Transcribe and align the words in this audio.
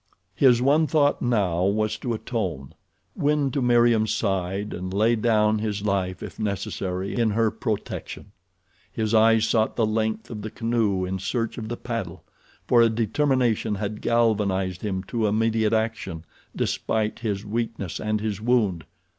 His 0.33 0.63
one 0.63 0.87
thought 0.87 1.21
now 1.21 1.63
was 1.63 1.95
to 1.99 2.15
atone—win 2.15 3.51
to 3.51 3.61
Meriem's 3.61 4.11
side 4.11 4.73
and 4.73 4.91
lay 4.91 5.15
down 5.15 5.59
his 5.59 5.83
life, 5.85 6.23
if 6.23 6.39
necessary, 6.39 7.13
in 7.15 7.29
her 7.29 7.51
protection. 7.51 8.31
His 8.91 9.13
eyes 9.13 9.47
sought 9.47 9.75
the 9.75 9.85
length 9.85 10.31
of 10.31 10.41
the 10.41 10.49
canoe 10.49 11.05
in 11.05 11.19
search 11.19 11.59
of 11.59 11.69
the 11.69 11.77
paddle, 11.77 12.23
for 12.67 12.81
a 12.81 12.89
determination 12.89 13.75
had 13.75 14.01
galvanized 14.01 14.81
him 14.81 15.03
to 15.03 15.27
immediate 15.27 15.71
action 15.71 16.25
despite 16.55 17.19
his 17.19 17.45
weakness 17.45 17.99
and 17.99 18.21
his 18.21 18.41
wound. 18.41 18.85